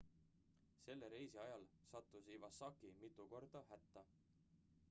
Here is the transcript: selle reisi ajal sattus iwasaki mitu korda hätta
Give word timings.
selle 0.85 1.09
reisi 1.13 1.41
ajal 1.43 1.67
sattus 1.91 2.31
iwasaki 2.39 2.93
mitu 3.03 3.29
korda 3.35 3.65
hätta 3.73 4.09